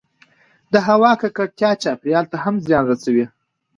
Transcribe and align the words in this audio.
د 0.73 0.75
هـوا 0.87 1.11
کـکړتـيا 1.21 1.71
چاپـېريال 1.83 2.25
ته 2.31 2.37
هم 2.43 2.55
زيان 2.65 2.83
رسـوي 2.91 3.25